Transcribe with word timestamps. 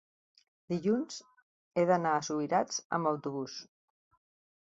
dilluns 0.71 1.17
he 1.75 1.83
d'anar 1.91 2.15
a 2.19 2.23
Subirats 2.29 2.81
amb 2.99 3.11
autobús. 3.13 3.59